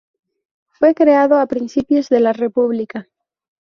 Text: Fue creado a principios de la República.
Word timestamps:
Fue 0.69 0.95
creado 0.95 1.37
a 1.37 1.45
principios 1.45 2.09
de 2.09 2.21
la 2.21 2.33
República. 2.33 3.07